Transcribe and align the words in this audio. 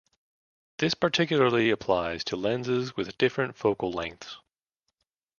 This 0.79 0.95
particularly 0.95 1.69
applies 1.69 2.23
to 2.23 2.35
lenses 2.35 2.97
with 2.97 3.19
different 3.19 3.55
focal 3.55 3.91
lengths. 3.91 4.35